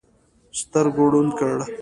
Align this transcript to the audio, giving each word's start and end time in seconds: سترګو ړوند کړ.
سترګو 0.59 1.03
ړوند 1.11 1.31
کړ. 1.39 1.57